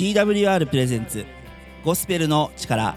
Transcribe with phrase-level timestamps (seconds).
[0.00, 1.26] TWR プレゼンツ。
[1.84, 2.96] ゴスペルの力。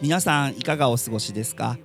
[0.00, 1.76] 皆さんいかがお過ごしですか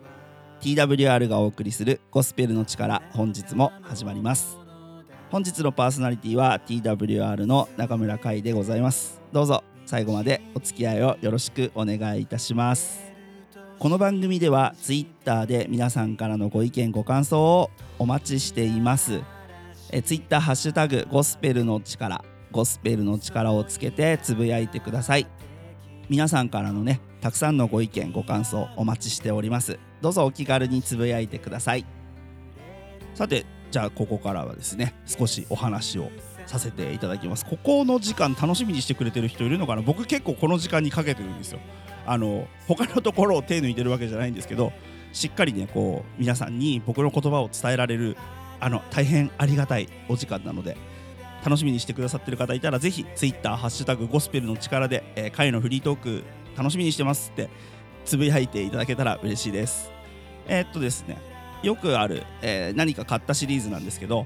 [0.61, 4.62] ？TWR がお送りするゴスペルの力本日も始まります。
[5.33, 9.19] 本日のパーソナリティは TWR の中村海でございます。
[9.31, 13.01] どうぞ最後までお付き合いをよろしくお願いいたします。
[13.79, 19.21] この番組では Twitter で皆さんからのご意見ご感想をお待ちしています。
[19.89, 25.25] え Twitter ハッシュタグゴスペルの力ゴスペルの力をつけてつぶやいてください。
[26.09, 29.79] 皆さんからのねたくさんのご意見ご感想お待ちしております。
[29.99, 31.87] どうぞお気軽につぶやいてください。
[33.15, 36.11] さてじゃあここからはですね少しお話を
[36.45, 37.43] させていただきます。
[37.43, 39.81] ここの時間楽しみにしてくれてる人いるのかな？
[39.81, 41.59] 僕結構この時間にかけてるんですよ。
[42.05, 44.71] あの他のところを手抜いてるわけじゃないんですけど
[45.11, 48.15] しっかりねこう皆さんに僕の言葉を伝えられる
[48.59, 50.77] あの大変ありがたいお時間なので
[51.43, 56.23] 楽しみにしてくださってる方いたらぜひ Twitter ハッシュタグゴスペルの力で、えー、回のフリートーク
[56.55, 57.49] 楽しみにしてますって
[58.05, 59.89] つぶやいていただけたら嬉しいです。
[60.47, 61.32] えー、っとですね。
[61.63, 64.25] よくある、えー、何か買ったシリーズなんですけど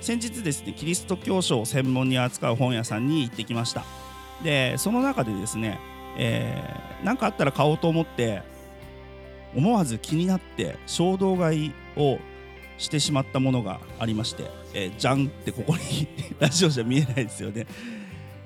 [0.00, 3.84] 先日ですねキリスト教書を専門に扱う本屋さんに行ってきました。
[4.42, 5.80] でその中でですね
[6.16, 8.42] 何、えー、かあったら買おうと思って
[9.54, 12.18] 思わず気になって衝動買いを
[12.76, 16.06] してしまったものがありまして、えー、じゃんってここに
[16.38, 17.66] ラジオじゃ見えないですよね。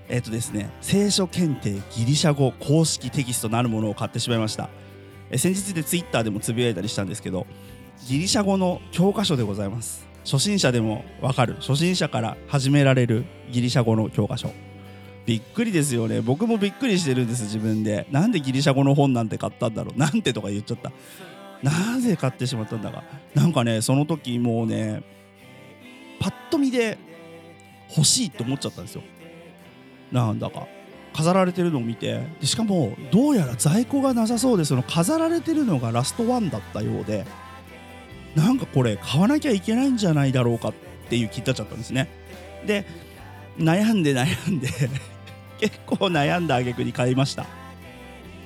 [0.08, 4.68] えっ、ー、とですね聖書検定ギリシャ語公式テキストなるものを買ってしまいました、
[5.30, 7.46] えー、先日でツイッターでもつぶやいたりしたんですけど
[8.06, 10.06] ギリシャ語の教科書でございます。
[10.24, 11.54] 初心者でもわかる。
[11.60, 14.50] 初心者から始められるギリシャ語の教科書。
[15.24, 16.20] びっくりですよね。
[16.20, 18.06] 僕もびっくりしてるんです自分で。
[18.10, 19.98] なんでギリシャ語の本なんて買ったんだろう。
[19.98, 20.92] なんてとか言っちゃった。
[21.62, 23.04] なぜ買ってしまったんだか。
[23.34, 25.02] なんかねその時もうね
[26.18, 26.98] パッと見で
[27.96, 29.02] 欲しいって思っちゃったんですよ。
[30.10, 30.66] なんだか。
[31.14, 32.24] 飾られてるのを見て。
[32.40, 37.24] でしかもどうやら在庫がなさそうでその飾られてるのがラストワンだったようで。
[38.34, 40.74] なんかこれ買わなきゃいけないんじゃないだろうかっ
[41.08, 42.08] ていう気になっちゃったんですね。
[42.66, 42.86] で
[43.58, 44.68] 悩んで悩んで
[45.60, 47.46] 結構悩んだ挙句に買いました。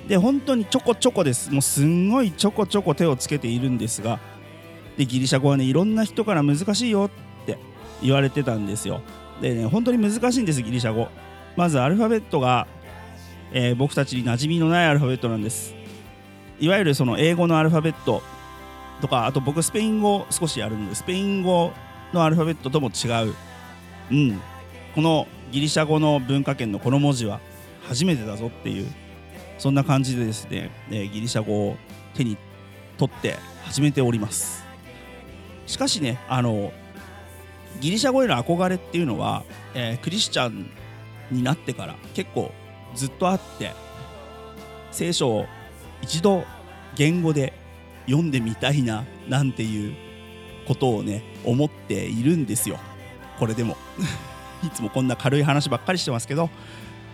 [0.08, 1.52] で本当にちょこちょこです。
[1.52, 4.18] もうすんごいちょこちょこ手をつけているんですが。
[4.96, 7.10] でギリシャ語はねいろんな人から難しいよ
[7.42, 7.58] って
[8.02, 9.02] 言われてたんですよ。
[9.40, 11.08] でね本当に難しいんですギリシャ語。
[11.56, 12.66] まずアルファベットが、
[13.52, 15.74] えー、僕たちに馴染みのないアルファベットなんです。
[16.58, 18.22] いわゆるその英語のアルファベット。
[19.00, 21.72] とかあと僕スペイン語少しやるのでスペイン語
[22.12, 23.34] のアルファベットとも違う。
[24.10, 24.40] うん。
[24.94, 27.40] このギリシャ語の文化圏のこの文字は
[27.82, 28.86] 初めてだぞっていう
[29.58, 31.76] そんな感じでですね、えギリシャ語を
[32.14, 32.36] 手に
[32.98, 34.64] 取って始めております。
[35.66, 36.72] しかしねあの
[37.80, 40.70] ギリシャ語への憧れっていうのは、えー、クリスチャン
[41.30, 42.52] になってから結構
[42.94, 43.72] ずっとあって
[44.92, 45.46] 聖書を
[46.00, 46.44] 一度
[46.94, 47.52] 言語で
[48.06, 49.94] 読んでみたいななんていう
[50.66, 52.78] ことをね思っているんですよ。
[53.38, 53.76] これでも。
[54.64, 56.48] いつもこんな軽い話ばっかりしてますけど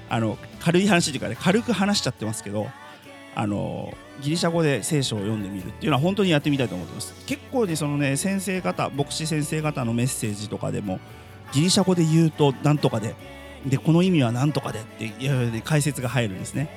[0.08, 2.68] あの軽い話というかね軽く話しちゃってますけど
[3.34, 7.14] あのギリシャ語で聖書を読んでみるっていうのは本当にやってみたいと思ってます。
[7.26, 11.00] 結構ねそのね先生方牧師先生方のメッセージとかでも
[11.52, 13.14] ギリシャ語で言うとなんとかで
[13.66, 16.68] でこの意味はなんとかでっていう解説が入るんですね。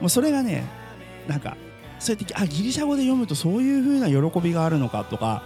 [0.00, 0.64] もうそれがね
[1.26, 1.56] なんか
[2.04, 5.42] そうやってあギリシャ語で読むとそういう風な喜びがあるのかとか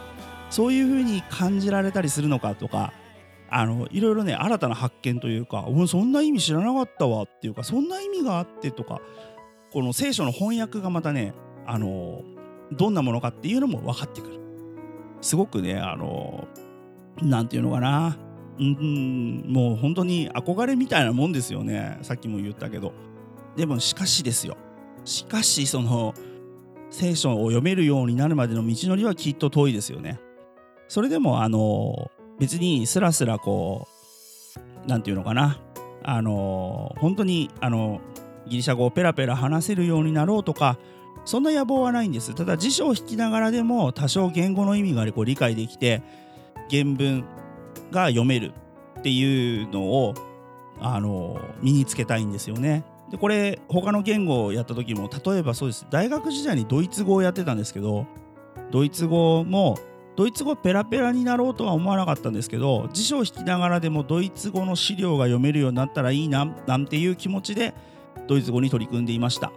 [0.50, 2.92] そういう風に感じられたりするのかとか
[3.48, 9.00] あのいろいろね新たな発見というかそんな意味知らなかったわっていうかそんな意味があってとか
[9.72, 11.32] この聖書の翻訳がまたね
[11.64, 12.22] あの
[12.72, 14.40] どんなものかっていうのも分かってくる。
[15.20, 16.48] すごくねあの
[17.22, 18.18] なんていうのかな。
[18.58, 21.98] うんもう本当に憧れみたいなもんですよね。
[22.02, 22.92] さっきも言ったけど。
[23.56, 24.56] でもしかしですよ。
[25.04, 26.14] しかしその
[26.90, 30.18] 聖書を読めるようになるまでの道のりはきっと遠いですよね。
[30.88, 33.86] それでもあの別にスラスラこ
[34.56, 35.60] う何て言うのかな。
[36.02, 38.00] あの本当にあの
[38.46, 40.78] ギリシャ語をペラペラ話せるようになろうとか
[41.24, 42.34] そんな野望はないんです。
[42.34, 46.02] ただ辞書を引きながらでも多少言語の意味がこう理解できて
[46.70, 47.24] 原文
[47.90, 48.52] が読める
[48.98, 50.14] っていうのを
[50.80, 52.84] あの身につけたいんですよね。
[53.10, 58.06] でこれ他の言語をやった時も例えばそうです大学時代にドイツ語をやってたんですけど
[58.70, 59.78] ドイツ語も
[60.16, 67.74] ドイツ語ペラペラになろうとは思わなかったんですけど辞書を引きながらでもドイツ語の資料が読めるようになったらいいななんていう気持ちで
[68.26, 69.52] ドイツ語に取り組んでいました。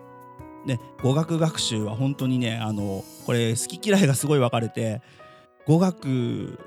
[0.65, 5.01] で語学学習は本当にねあのこれ好き嫌いがすごい分かれて
[5.65, 6.59] 語学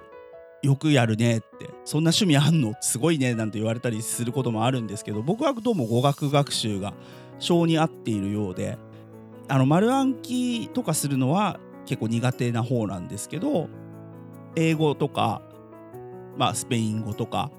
[0.64, 1.70] よくやるねって。
[1.84, 2.74] そんな趣味あんの？
[2.80, 6.94] すごいねなんて言われたりすることもあるんですけど僕はどうも語学学習が
[7.38, 8.78] 性に合っているようで
[9.48, 13.68] あの丸暗記とかするのは結構苦手な方なんですけど
[14.56, 15.42] 英語とか、
[16.38, 17.50] まあ、スペイン語とか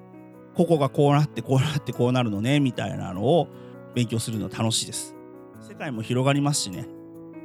[0.55, 3.47] ここがこうなってこうなってこうなるのねみたいなのを
[3.93, 5.15] 勉強するの楽しいです。
[5.61, 6.87] 世界も広がりますしね。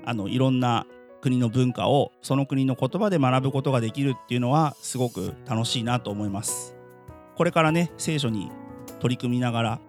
[0.07, 0.87] あのいろんな
[1.21, 6.77] 国の文化をその国の言葉で学ぶことができるっていうのはすごく楽しいなと思います。
[7.37, 8.51] これからね聖書に
[9.01, 9.81] 取り組みながら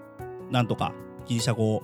[0.50, 0.94] なんとか
[1.26, 1.84] ギリシャ語を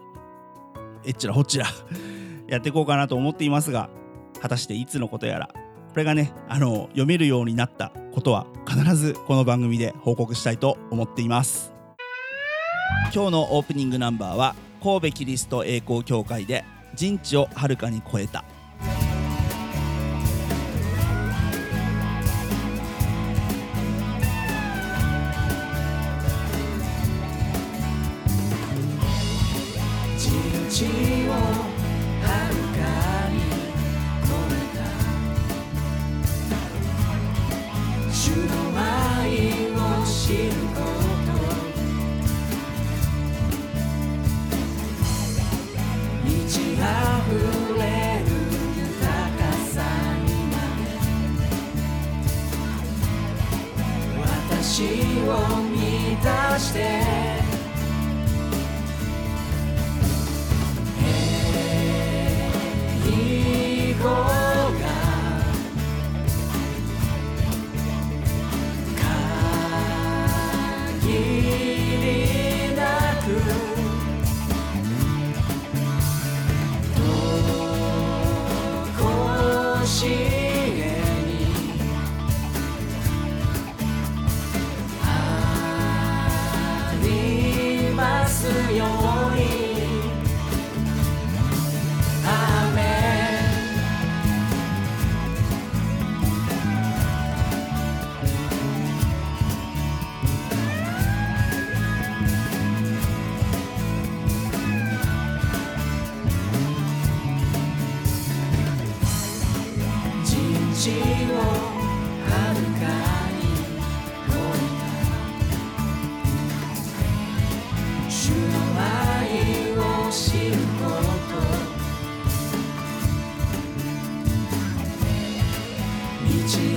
[1.06, 1.66] えっちらほっちら
[2.48, 3.90] やっていこうかなと思っていますが
[4.42, 5.54] 果たしていつのことやらこ
[5.96, 11.74] れがねあの読めるようになったことは必ずこの番組で報告したいと思っています。
[13.14, 16.66] 今日のオープニングナンバーは神戸キリスト栄光協会で
[16.96, 18.44] 人知をはるかに超えた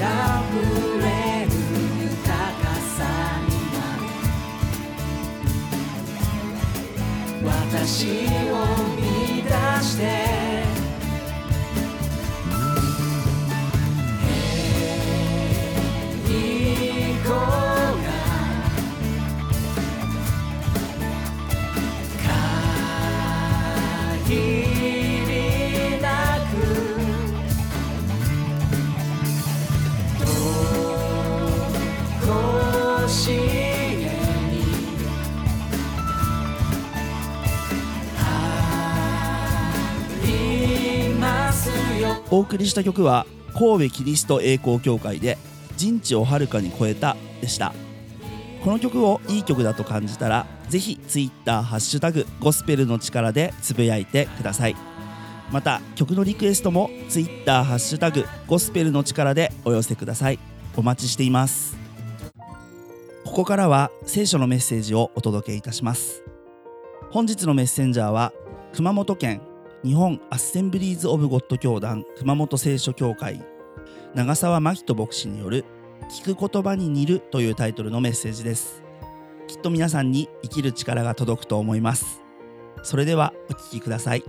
[0.02, 0.55] あふ
[0.99, 1.49] れる
[2.25, 2.28] 高
[2.96, 3.06] さ
[3.46, 3.78] にな
[7.38, 8.52] る私を
[8.96, 9.00] 見
[9.44, 9.49] 出
[9.81, 10.39] して
[42.31, 45.37] お送りした曲は神戸キリスト栄光協会で
[45.77, 47.75] 人知をはるかに超えたでした。
[48.63, 54.77] この曲をいい曲だと感じたらぜひ Twitter ハッシュタグゴスペルの力でつぶやいてください。
[55.51, 60.39] また曲のリクエストも Twitter ハッシュタグゴスペルの力でお寄せください。
[60.77, 61.77] お待ちしています。
[63.25, 66.22] ここからは聖書のメッセージをお届けいたします。
[67.10, 68.32] 本日のメッセンジャーは
[68.72, 69.41] 熊本県
[69.82, 73.43] 日本アッセンブリーズ・オブ・ゴッド教団熊本聖書協会
[74.15, 75.65] 長澤真人牧師による
[76.13, 78.82] 「聞く言葉に似る」というタイトルのメッセージです。
[79.49, 82.20] きっと皆さんに生きる力が届くと思います。
[82.82, 84.25] それではお聞きください。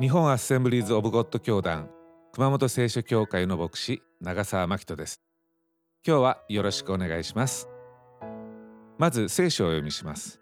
[0.00, 1.88] 日本アッセンブリーズ・オブ・ゴッド教団
[2.32, 5.22] 熊本聖書協会の牧師長澤真人です。
[6.04, 7.68] 今日はよろしくお願いします。
[8.98, 10.40] まず聖書をお読みします。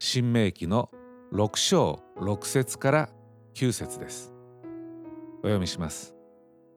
[0.00, 0.90] 新明記の
[1.32, 3.08] 6章6節から
[3.54, 4.32] 9節です。
[5.38, 6.14] お読みします。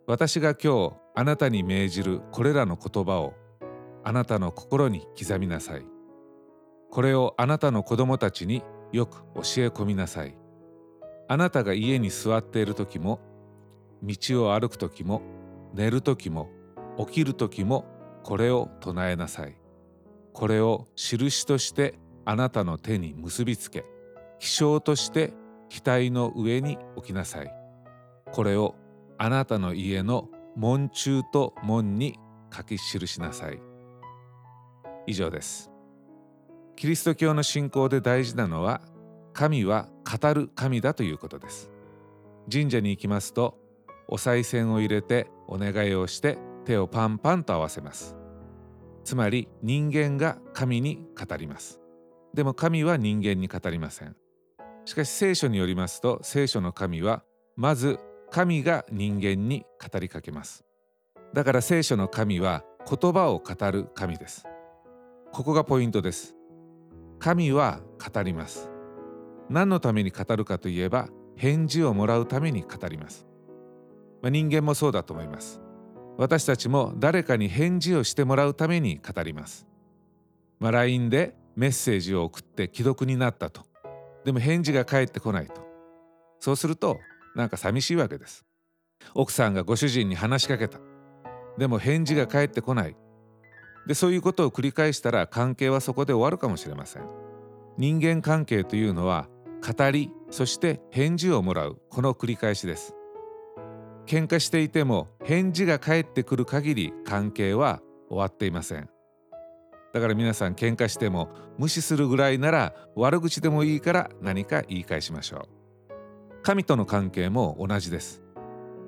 [0.08, 3.34] 私が今日あなたに命じるこれらの言葉を
[4.04, 5.86] あなたの心に刻みなさい。
[6.92, 10.38] これをあなたの子供たちによく教え込みなさい。
[11.28, 13.20] あなたが家に座っている時も
[14.04, 15.22] 道を歩く時も
[15.74, 16.50] 寝る時も
[17.00, 17.86] 起きる時も
[18.24, 19.56] これを唱えなさい。
[20.34, 23.86] これを印としてあなたの手に結びつけ
[24.40, 25.34] 気象として
[25.84, 27.52] 額の上に置きなさい。
[28.32, 28.76] これを
[29.18, 32.20] あなたの家の門中と門に
[32.56, 33.62] 書き記しなさい。
[35.08, 35.72] 以上です。
[36.76, 38.82] キリスト教の信仰で大事なのは
[39.34, 41.72] 神は語る神だということです。
[42.52, 43.58] 神社に行きますと
[44.08, 48.16] お賽銭を入れてお願いをして手をパンパンと合わせます。
[49.04, 51.80] つまり人間が神に語ります。
[52.34, 54.16] でも神は人間に語りません。
[54.86, 57.24] しかし聖書によりますと聖書の神は
[57.56, 58.00] まず
[58.32, 60.64] 神が人間に語りかけます。
[61.34, 64.46] だから聖書の神は言葉を語る神です。
[65.32, 66.36] ここがポイントです。
[67.20, 67.82] 神は
[68.14, 68.70] 語ります。
[69.50, 73.28] 何のために語るかといえば返事をもらうために語ります、
[74.22, 75.62] まあ、人間もそうだと思います。
[76.18, 79.68] 私たちも誰かに返事をしてもらうために語ります、
[80.60, 83.64] まあ、LINE でメッセージを送って既読になったと。
[84.26, 85.62] でも返事が返ってこないと。
[86.40, 87.00] そうすると
[87.36, 88.46] なんか寂しいわけです。
[89.14, 90.80] 奥さんがご主人に話しかけた。
[91.58, 92.96] でも返事が返ってこない。
[93.88, 97.04] でそういうことを繰り返したら関係はそこで終わるかもしれません。
[97.78, 99.28] 人間関係というのは
[99.62, 102.96] 語りそして返事をもらうこの繰り返しです。
[104.08, 108.90] 喧嘩していても返事が返ってくる限り関係は終わっていません。
[109.96, 116.44] だから皆さん喧嘩しても無視するぐらいなら悪口でもいいから何か言い返しましょう。
[116.44, 118.22] 神との関係も同じです。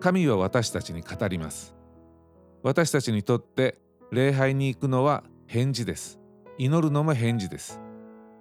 [0.02, 1.74] 神は私たちに語ります。
[2.62, 3.80] 私たちにとって
[4.12, 6.20] 礼拝に行くのは返事です。
[6.58, 7.80] 祈るのも返事です。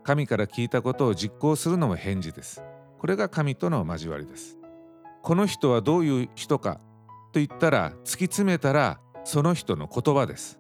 [0.03, 2.65] 神から聞いたことを実行するのも返事です。
[2.99, 4.59] これが神との交わりです。
[5.23, 6.81] この人はどういう人か
[7.33, 10.59] と言ったら突き詰めたらその人の言葉です。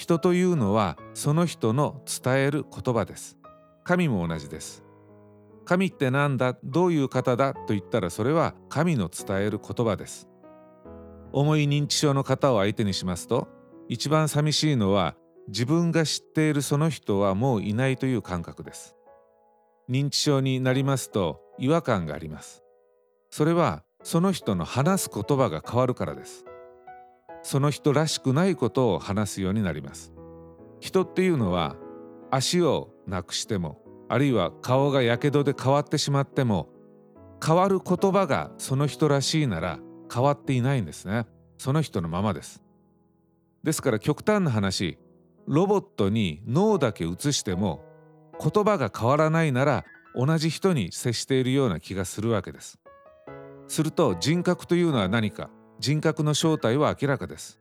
[0.00, 3.36] 人というのはその人の伝える言葉です。
[3.84, 4.82] 神も同じです。
[5.66, 6.56] 神って何だ？
[6.64, 7.52] どういう方だ？
[7.52, 10.26] と言ったらそれは神の伝える言葉です。
[11.32, 13.46] 重い認知症の方を相手にしますと
[13.90, 15.16] 一番寂しいのは
[15.48, 18.96] 自分が知っているその人はもういないという感覚です。
[19.90, 22.62] 認知症になりますと違和感があります。
[23.28, 26.46] それはその人の話す言葉が変わるからです。
[27.42, 30.12] その人らしくないことを話すようになります。
[30.80, 31.76] 人っていうのは
[32.30, 36.68] 足をなくしてもあるいは顔がやけどで変わってしまっても
[37.44, 39.78] 変わる言葉がその人らしいなら
[40.12, 41.26] 変わっていないんですね。
[41.58, 42.62] その人のままです。
[43.62, 44.98] ですから極端な話
[45.46, 47.84] ロボットに脳だけ移しても
[48.40, 52.78] 言葉が変わらないなら同じ人に接しているような気がするわけです。
[53.68, 55.50] すると人格というのは何か？
[55.80, 57.58] 人格の正体は明らかです。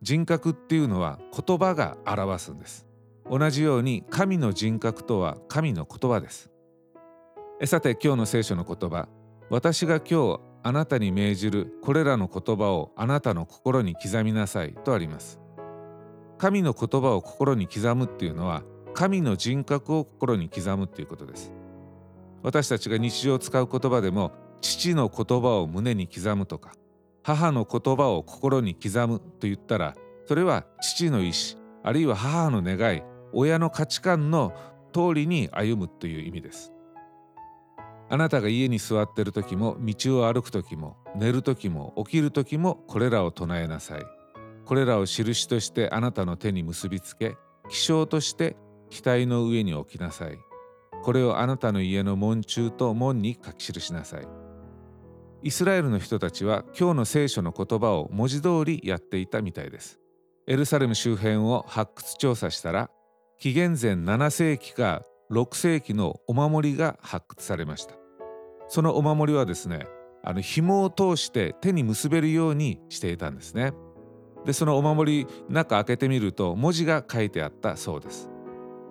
[0.00, 2.86] 人格っていうのは言葉が表すんです。
[3.28, 6.52] 同じように神の人格とは神の言葉です。
[7.64, 9.08] さて今日の聖書の言葉。
[9.50, 15.40] 私が今日あなたに命じるこれらの言葉をあなたの心に刻みなさいとあります。
[16.38, 18.62] 神の言葉を心に刻むっていうのは
[18.94, 21.52] 神の人格を心に刻むっていうことです。
[22.44, 26.74] 私たちが日常使う言葉でも父の言葉を胸に刻むとか
[27.28, 29.94] 母の言葉を心に刻むと言ったら
[30.26, 33.02] それは父の意志あるいは母の願い
[33.34, 34.54] 親の価値観の
[34.94, 36.72] 通りに歩むという意味です。
[38.08, 44.02] あなたが家に座ってる時も道を歩く時も寝る時も起きる時もこれらを唱えなさい。
[44.64, 47.36] これらを印としてあなたの手に結びつけ
[47.68, 48.56] 気象として
[48.90, 50.38] 額の上に置きなさい。
[51.02, 54.47] これをあなたの家の門中と門に書き記しなさい。
[55.40, 60.00] イスラエルの人たちは今日の聖書の言葉を文字通りやっていたみたいです。
[60.48, 62.90] エルサレム周辺を発掘調査したら
[63.38, 67.94] 紀元前7世紀か6世紀のお守りが発掘されました。
[68.66, 69.86] そのお守りはですね
[70.24, 73.72] あの紐を通して手に結べるようにしていたんですね。
[74.44, 78.28] でそのお守り中開けてみると文字が書いてあったそうです。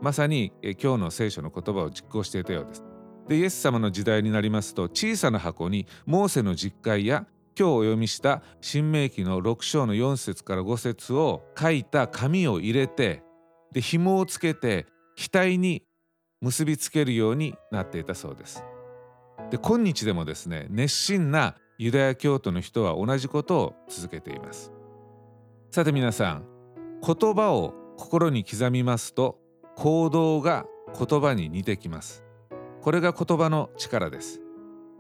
[0.02, 2.87] まさに今日の聖書の言葉を実行していたようです。
[3.28, 7.26] でイエス様の時代になりますと小さな箱にモーセの実会や
[7.60, 13.24] 今日お読みした新明記の6章の4節から5節を書いた紙を入れて
[13.72, 14.86] で紐をつけて
[15.18, 15.84] 額に
[16.40, 18.64] 結びつけるようになっていたそうです。
[19.50, 24.72] で今日でもですね熱心なユダヤ教徒の人は同じことを続けています。
[25.72, 26.46] さて皆さん
[27.06, 29.40] 言葉を心に刻みますと
[29.76, 30.66] 行動が
[30.98, 32.27] 言葉に似てきます。
[32.88, 34.40] これが言葉の力です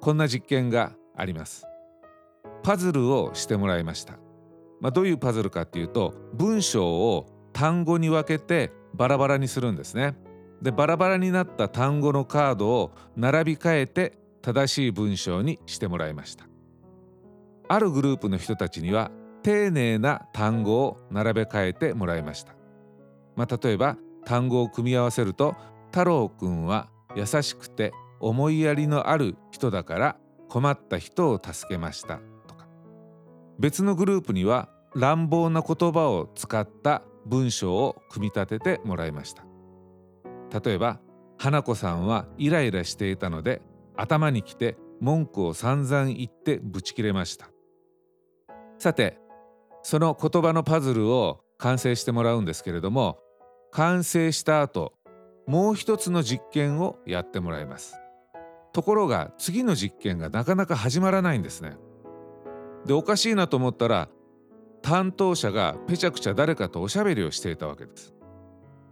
[0.02, 1.66] こんな実験があります
[2.62, 4.16] パズルをしてもらいました
[4.82, 10.16] まあ、どういうパズルかっていうと文章を単語に分けてバラバラにするんですね。
[10.62, 16.46] でバラバラになった単語のカードを並び替えて正しい文章にしてもらいました。
[17.70, 19.12] あるグループの人たちには
[19.44, 22.54] 丁寧な単語を並べ替えてもらいました。
[23.38, 25.56] まあ、例えば単語を組み合わせると
[25.92, 30.18] 「太郎くんは優しくて思いやりのある人だから
[30.50, 32.68] 困った人を助けました」とか。
[33.60, 39.46] 別のグループには乱暴な言葉を使った文章を組み立ててもらいました。
[40.64, 41.00] 例えば
[41.38, 43.62] 花子さんはイライラしていたので
[43.96, 47.50] 頭にきて文句を散々言ってブチ切れました。
[48.80, 49.20] さて
[49.84, 53.20] その言葉のパズルを完成してもらうんですけれども
[53.72, 54.94] 完成した後
[55.48, 57.96] もう一つの実験をやってもらいます。
[58.74, 61.78] ところが次の実験がなかなか始まらないんですね。
[62.86, 64.10] でおかしいなと思ったら
[64.82, 68.14] 担当者がぺちゃくちゃ誰かとおしゃべりをしていたわけです。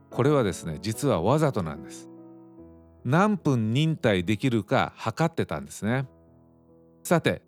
[0.09, 2.09] これはですね実はわざとなんです。
[3.03, 6.07] 何分忍耐できるか測ってたんですね。
[7.03, 7.43] さて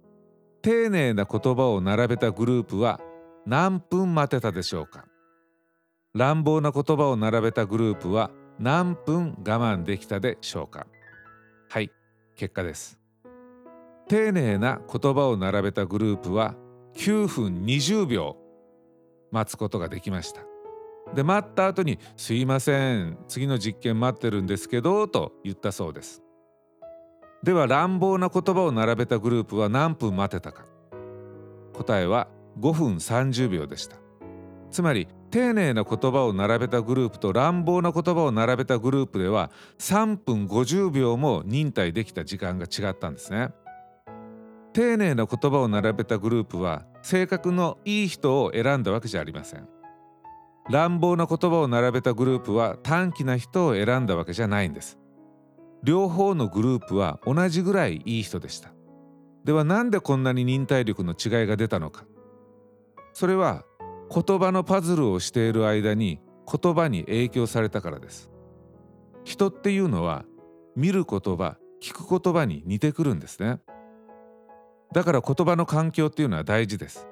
[0.61, 2.99] 丁寧な言葉を並べたグループは
[3.45, 5.05] 何分待てたでしょうか。
[6.13, 10.87] 乱暴な言葉を並べたグループは何分我慢できたでしょうか？
[11.69, 11.91] はい
[12.35, 12.99] 結果です。
[14.07, 16.55] 丁寧な言葉を並べたグループは
[16.95, 18.37] 9分20秒
[19.31, 20.41] 待つことができました。
[21.13, 26.23] で待った後に「すいません次の実験待ってるんですけど」と言ったそうです。
[27.43, 30.65] では乱暴な言葉を並べたグループは何分待てたか？
[31.73, 32.27] 答えは
[32.59, 33.97] 5分30秒でした。
[34.71, 43.49] つまり丁寧な言葉を並べたグループと乱暴な言葉を並べたグループでは3分50秒も忍耐できた時間が違ったんですね。
[44.73, 49.67] 丁寧な言葉を並べたグループは性格のいい人を選んだわけじゃありません。
[50.69, 54.97] 乱暴な言葉を並べたグループは短気な人を選んだわけじゃないんです。
[55.83, 58.71] 両方のグループは同じぐらいいい人でした。
[59.45, 62.05] ではなんでこんなに忍耐力の違いが出たのか。
[63.13, 63.63] それは
[64.13, 68.29] 言葉のパズルをしている間に言葉に影響されたからです。
[69.23, 70.25] 人っていうのは
[70.75, 73.59] 見る言葉聞く言葉に似てくるんですね。
[74.93, 77.07] だから言葉の環境っていうのは大事です。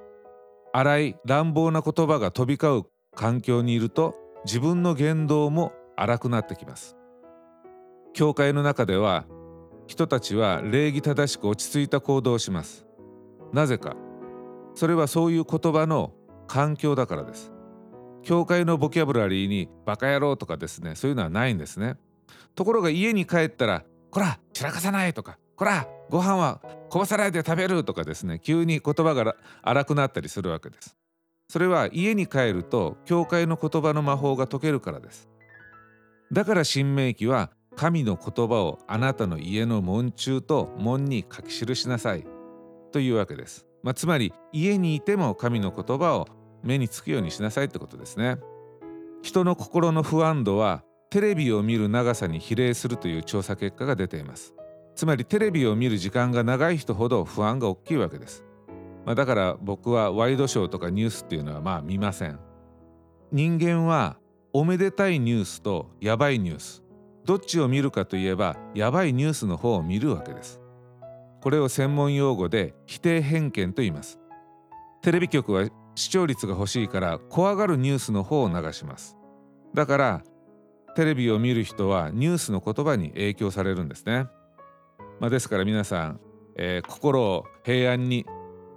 [0.72, 2.84] 荒い乱暴な言葉が飛び交う
[3.16, 6.96] 環境にいると自分の言動も荒くなってきます。
[8.14, 9.26] 教会の中では
[9.88, 12.86] 人たちは礼儀正しく落ち着いた行動をします。
[13.52, 13.96] なぜか。
[14.74, 16.12] それはそういう言葉の
[16.48, 17.52] 環境だからです。
[18.24, 21.96] 教会のボキャブラリーにバカ野郎とかですねそういうのはないんですね。
[22.56, 30.96] ところが家に帰ったらこら散らかさないとかこらご飯はこぼさないで食べるとかですね急に言葉が荒くなったりするわけです。
[31.48, 35.30] それは家に帰ると教会の言葉の魔法が解けるからです。
[36.32, 42.26] だから新明記は神の言葉をあなたの家の門中と門に書き記しなさい
[42.92, 43.68] というわけです。
[43.84, 46.28] まあ、つまり家にいても神の言葉を
[46.66, 48.38] 目につくようにしなさいってことですね。
[49.22, 54.54] 人の心の不安度はテレビを見る長さに比例するという調査結果が出ています。
[54.96, 58.44] つまりテレビを見る時間が長い人ほど不安が大きいわけです。
[59.06, 62.40] まあ、だから僕はワイドショーとかニュースっていうのはまあ見ません。
[63.32, 64.18] 人間は
[64.54, 66.84] おめでたいニュースとやばいニュース
[67.26, 70.62] どっちを見るかといえばやばいニュースの方を見るわけです。
[71.42, 74.20] これを専門用語で否定偏見と言います。
[75.02, 79.18] テレビ局は視聴率が欲しいから怖がるニュースの方を流します。
[79.74, 80.24] だから
[80.96, 84.28] テレビを見る人はニュースの言葉に影響されるんですね、
[85.20, 86.20] まあ、ですから皆さん、
[86.56, 88.26] えー、心を平安に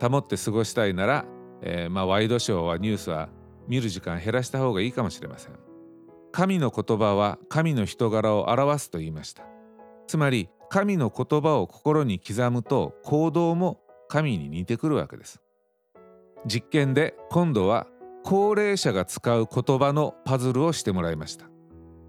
[0.01, 1.25] 保って過ごしたいなら、
[1.63, 3.29] えー、まあ、ワイドショーはニュースは
[3.69, 5.53] 見る時間減らした方がいいかもしれません。
[6.33, 9.45] 神の言葉は神の人柄を表すと言いました。
[10.07, 15.41] つまり神の言葉を心に刻むと行動も神に似てくるわけです。
[16.47, 17.87] 実験で今度は
[18.25, 21.47] 高齢者が使う言葉のパズルをしてもらいました。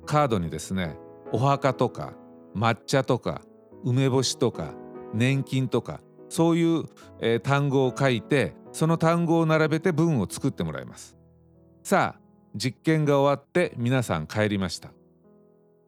[0.05, 0.97] カードにですね
[1.31, 2.13] お墓とか
[2.55, 3.41] 抹茶とか
[3.83, 4.73] 梅干しとか
[5.13, 6.83] 年金とかそういう、
[7.19, 11.17] えー、単語を書いてその単語を並べて文を作ってもらいます。
[11.83, 12.21] さあ
[12.55, 14.91] 実験が終わって皆さん帰りました。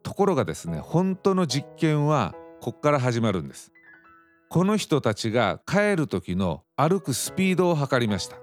[0.02, 3.72] ところがですね本当の実験はこっから始まるんです。
[4.52, 8.36] この人たちが帰る時の歩くスピードを測りました。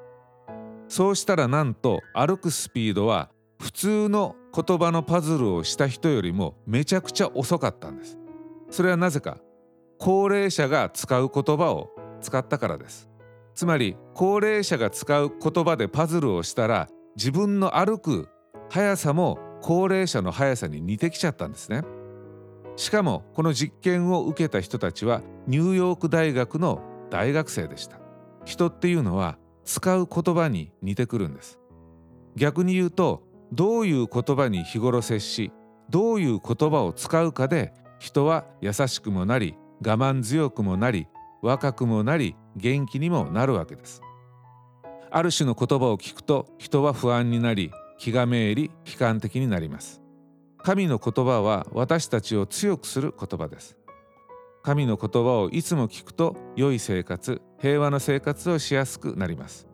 [0.87, 3.29] そうしたらなんと歩くスピードは
[3.61, 8.17] 普通の言葉のパズルをした人よりもめちゃくちゃ遅かったんです。
[8.71, 9.37] それはなぜか
[9.99, 11.91] 高齢者が使う言葉を
[12.21, 13.07] 使ったからです。
[13.53, 18.29] つまり高齢者が使う言葉でパズルをしたら自分の歩く
[18.71, 21.83] 速さも高齢者の速さに似てきちゃったんですね。
[22.77, 27.99] しかもこの実験を受けた人たちはニューヨーク大学の大学生でした。
[28.45, 31.59] 人っていうのは使う言葉に似てくるんです。
[32.35, 35.51] 逆に言うとどういう言葉に日頃接し
[35.89, 41.07] どういう言葉を使うかで人は優しくもなり我慢強くもなり
[41.41, 44.03] 若くもなり元気にもなるわけです。
[45.09, 49.99] ある種の言葉を聞くと人は不安になり気がめいり悲観的になります。
[50.59, 53.78] 神の言葉は私たちを強くする言葉です。
[54.61, 59.67] 神の言葉をいつも聞くと良い生活平和な生活をしやすくなります。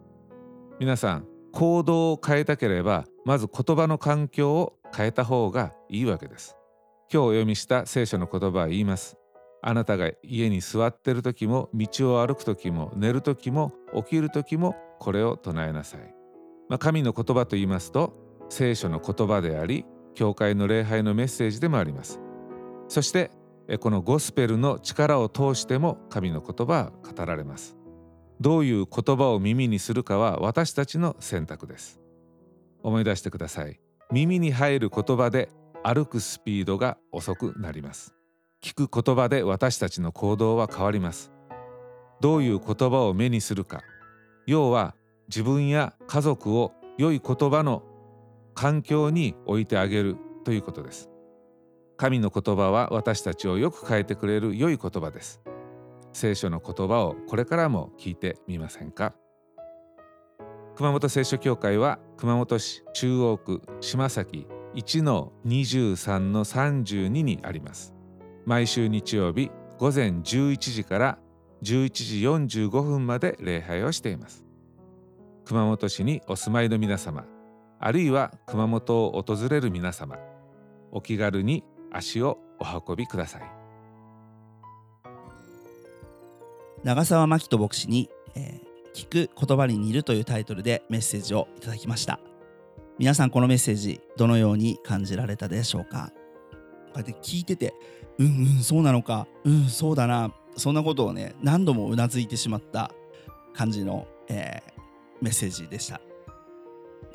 [0.79, 6.55] 皆さん行動を変えたければまず言葉の環境を変えた方がいいわけです。
[7.11, 9.17] 今日お読みした聖書の言葉は言います。
[9.61, 16.01] あなたが家に座ってる時も道を歩く時も寝る時も起きる時もこれを唱えなさい、
[16.69, 18.13] まあ、神の言葉と言いますと
[18.49, 22.21] 聖書の言葉であり教会の礼拝のメッセージでもあります。
[22.87, 23.31] そして
[23.79, 27.75] このゴスペルの力を通しても神の言葉は語られます。
[28.39, 31.99] どういう言葉を耳にするかは私たちの選択です。
[32.83, 33.79] 思い出してください。
[34.11, 35.49] 耳に入る言葉で
[35.83, 38.13] 歩くスピードが遅くなります。
[38.61, 41.31] 聞く言葉で私たちの行動は変わります。
[42.21, 43.81] どういう言葉を目にするか。
[44.45, 44.95] 要は
[45.27, 47.83] 自分や家族を良い言葉の
[48.53, 51.09] 環境に置いてあげるということです。
[51.97, 55.41] 神の言葉は私たちをよく変えてくれる良い言葉です。
[56.11, 59.13] 聖書の言葉をこれからも聞いてみませんか？
[60.75, 67.93] 熊本聖書協会は熊本市中央区島崎1の23の32にあります。
[68.45, 71.17] 毎週日曜日午前11時から
[71.63, 71.89] 11
[72.49, 74.43] 時45分まで礼拝をしています。
[75.45, 77.25] 熊本市にお住まいの皆様
[77.79, 80.17] あるいは熊本を訪れる皆様
[80.91, 83.41] お気軽に足をお運びください。
[86.83, 92.17] 長澤真人牧師に、えー聞く言葉に似るというタイトルでメッセージをいただきました。
[92.97, 96.13] 皆さんこのメッセージどのように感じられたでしょうか？
[96.13, 97.73] こうやって聞いてて
[98.19, 102.89] うんうんそうなのかうんそうだなそんなことをね何度もうなずいてしまった
[103.53, 104.71] 感じの、えー
[105.21, 105.99] メッセージでした。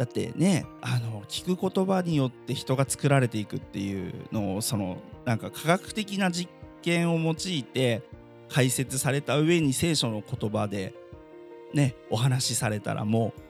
[0.01, 8.01] だってねあの聞く言葉によって人が作られていくっていうのをそのなんか科学的な実験を用いて
[8.49, 10.95] 解説された上に聖書の言葉で
[11.75, 13.41] ねお話しされたらもう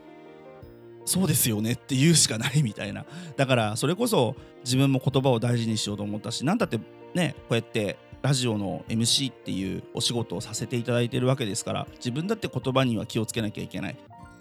[1.05, 4.35] そうですよねって言うしかないみたいなだからそれこそ
[4.65, 6.81] 自分も言葉を大事にしようと思ったし何だって
[7.15, 13.97] ねこうやってラジオの MC っていうお仕事をさせていただいてるわけですから自分だって言葉には気をつけなきゃいけない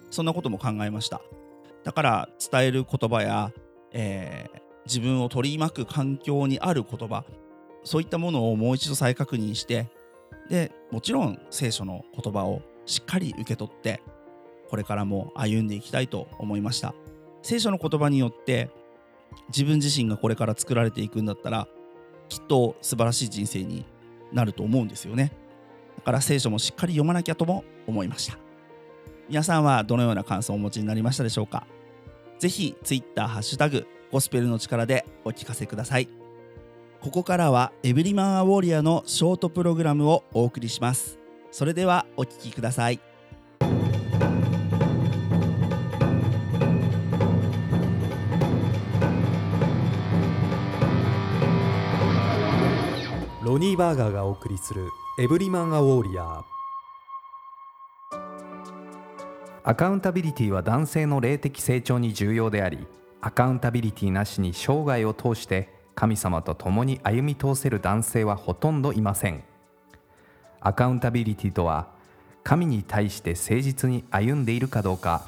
[0.10, 1.22] そんなことも考えました。
[1.90, 3.52] だから伝える言葉や、
[3.92, 7.24] えー自分を取り巻く環境にある言葉
[7.84, 9.88] そういったものをもう一度再確認して
[10.50, 14.02] でもちろん聖書の言葉をしっかり受け取って
[14.68, 16.96] これからも歩んでいきたいと思いました。
[17.44, 18.72] 聖書の言葉によって
[19.50, 21.68] 自分自身がこれから作られていくんだったら
[22.28, 23.86] きっと素晴らしい人生に
[24.32, 25.32] なると思うんですよね。
[25.98, 28.40] だから聖書もしっかり読まなきゃとも思いました。
[29.28, 31.68] 皆さんはどのような感想をお持ちになりましたでしょうか？
[32.40, 36.10] ぜひ Twitter ハッシュタグゴスペルの力でお聞かせください。
[37.02, 41.20] ここからはエブリマンアウォーリアのショートプログラムをお送りします。
[41.52, 43.00] それではお聞きください。
[53.44, 54.88] ロニーバーガーがお送りする
[55.20, 56.24] エブリマン・ア・ウォーリア。
[56.24, 56.59] ー
[59.64, 62.88] アカウンタビリティは男性の霊的成長に重要であり
[63.22, 69.44] アカウンタビリティなしに生涯を通して神様と共に歩み通せる男性はほとんどいません。
[70.62, 71.88] アカウンタビリティとは
[72.44, 75.24] 神に対して誠実に歩んでいるかどうか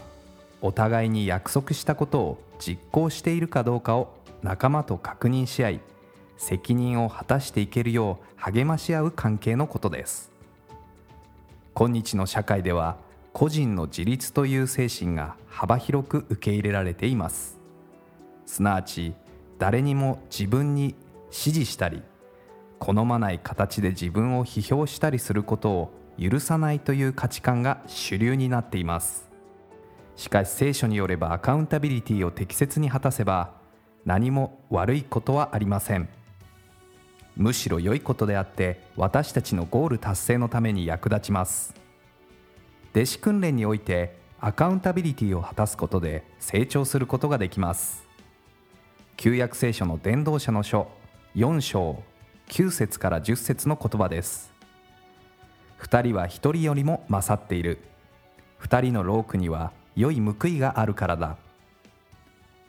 [0.62, 4.14] お互いに約束したことを実行しているかどうかを
[4.44, 5.80] 仲間と確認し合い
[6.38, 10.32] 責任を果たしていけるよう励まし合う関係のことです。
[11.74, 12.98] 今日の社会では
[13.34, 17.60] 個人の自立という精神が幅広く受け入れられています。
[18.46, 19.14] すなわち
[19.58, 22.04] 誰にも自分に指示したり
[22.80, 29.30] 好まない形で自分を批評したりすることを許さないという価値観が主流になっています。
[30.16, 33.54] しかし聖書によればアカウンタビリティを適切に果たせば
[34.04, 36.10] 何も悪いことはありません。
[37.38, 41.81] むしろ良いことであって私たちのゴール達成のために役立ちます。
[42.94, 48.06] 弟子訓練においてアカウンタビリティを果たすことで成長することができます。
[49.16, 50.90] 旧約聖書の伝道者の書
[51.36, 52.04] 4章
[52.50, 54.52] 9節から10節の言葉です。
[55.80, 57.80] 2人は1人よりも勝っている。
[58.62, 61.38] 2人のロークには良い報いがあるからだ。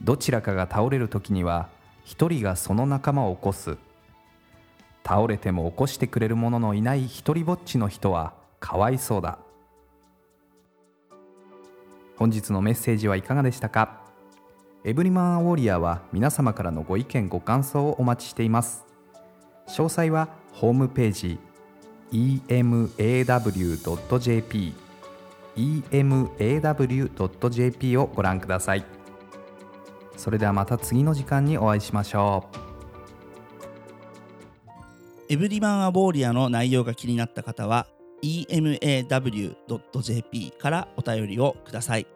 [0.01, 1.67] どちらかが倒れる時には
[2.05, 3.77] 1人がその仲間を起こす。
[5.05, 9.37] 倒れても起こしてくれる者のいない一人ぼっちの人はかわいそうだ。
[12.17, 14.01] 本日のメッセージはいかがでしたか？
[14.85, 18.85] エブリマンウォリアは皆様からのご意見ご感想をお待ちしています。
[19.67, 21.39] 詳細はホームページ
[22.11, 22.93] emaw.jp
[25.89, 28.85] emaw.jp をご覧ください。
[30.17, 32.57] それではまた次の時間にお会いしましょう。
[35.29, 37.87] エブリマンアボーリアの内容が気になった方は
[38.23, 39.51] emaw.jp
[40.51, 42.07] からお便りをください。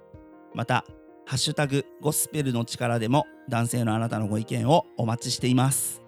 [0.53, 0.85] また
[1.25, 6.01] ハッシュタグゴスペルの力でも男性のあなたのご意見をお待ちしています。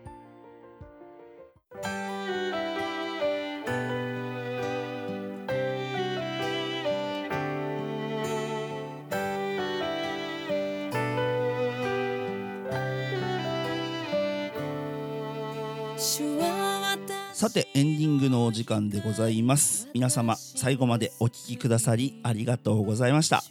[17.39, 19.87] さてエンディングのお時間でございます。
[19.93, 23.43] 皆様最後までお聞きくださりありがとうございました。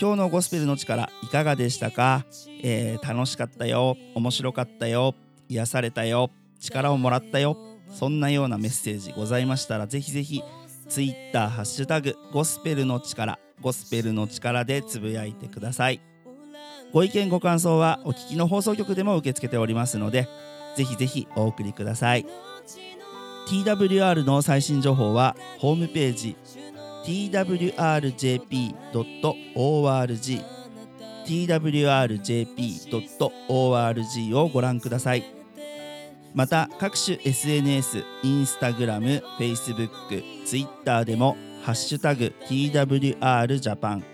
[0.00, 2.24] 今日のゴスペルの力いかがでしたか、
[2.62, 3.98] えー楽しかったよ。
[4.14, 5.14] 面白かったよ。
[5.50, 6.30] 癒されたよ。
[6.60, 7.58] 力をもらったよ。
[7.90, 10.42] そんなようなメッセージございましたらぜひぜひ
[10.88, 16.00] Twitter ハッシュタグゴスペルの力ゴスペルの力でつぶやいてください。
[16.90, 20.26] ご意見ご感想はお聞きの放送局でも受け付けておりますので
[20.74, 22.24] ぜひぜひお送りください。
[23.50, 26.36] TWR の最新情報はホームページ
[27.04, 27.80] twrjp.org
[31.26, 31.98] twrjp.org
[34.38, 35.24] をご覧ください。
[36.32, 39.90] また各種 SNS インスタグラム、Facebook、
[40.46, 44.04] Twitter でもハッシュタグ TWR ジャパン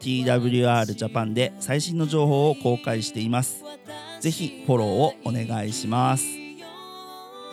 [0.00, 3.62] TWR ジャパンで最新の情報を公開しています。
[4.18, 6.41] ぜひフォローをお願いします。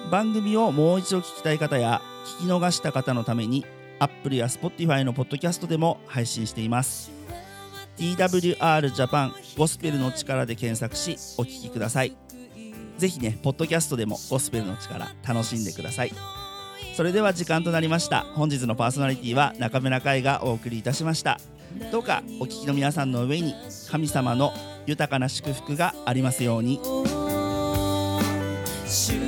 [0.09, 2.01] 番組をもう一度聞きたい方や
[2.39, 3.65] 聞き逃した方のために
[3.99, 7.11] Apple や Spotify のポッドキャストでも配信しています。
[7.97, 12.15] TWR ジャパンゴスペルの力で検索しお聞きください。
[12.97, 16.13] ぜひねポッドキャストでもゴスペルの力楽しんでください。
[16.95, 18.21] それでは時間となりました。
[18.35, 21.39] 本日のパーソナリティは中村海がお送りいたしました。
[21.91, 23.53] どうかお聞きの皆さんの上に
[23.91, 24.53] 神様の
[24.87, 26.79] 豊かな祝福がありますように。
[28.87, 29.18] 主